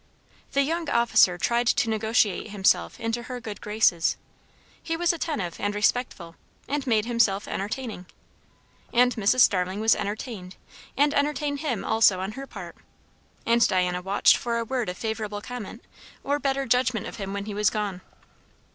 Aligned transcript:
The 0.53 0.63
young 0.63 0.89
officer 0.89 1.37
tried 1.37 1.67
to 1.67 1.87
negotiate 1.87 2.49
himself 2.49 2.99
into 2.99 3.21
her 3.21 3.39
good 3.39 3.61
graces; 3.61 4.17
he 4.81 4.97
was 4.97 5.13
attentive 5.13 5.59
and 5.59 5.75
respectful, 5.75 6.35
and 6.67 6.87
made 6.87 7.05
himself 7.05 7.47
entertaining. 7.47 8.07
And 8.91 9.15
Mrs. 9.15 9.41
Starling 9.41 9.79
was 9.79 9.95
entertained, 9.95 10.55
and 10.97 11.13
entertained 11.13 11.59
him 11.59 11.85
also 11.85 12.19
on 12.19 12.31
her 12.31 12.47
part; 12.47 12.77
and 13.45 13.67
Diana 13.67 14.01
watched 14.01 14.37
for 14.37 14.57
a 14.57 14.65
word 14.65 14.89
of 14.89 14.97
favourable 14.97 15.39
comment 15.39 15.83
or 16.23 16.39
better 16.39 16.65
judgment 16.65 17.05
of 17.05 17.17
him 17.17 17.31
when 17.31 17.45
he 17.45 17.53
was 17.53 17.69
gone. 17.69 18.01